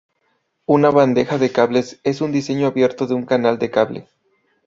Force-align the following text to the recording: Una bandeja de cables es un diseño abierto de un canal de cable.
Una 0.65 0.89
bandeja 0.89 1.37
de 1.37 1.51
cables 1.51 1.99
es 2.03 2.21
un 2.21 2.31
diseño 2.31 2.65
abierto 2.65 3.05
de 3.05 3.13
un 3.13 3.27
canal 3.27 3.59
de 3.59 3.69
cable. 3.69 4.07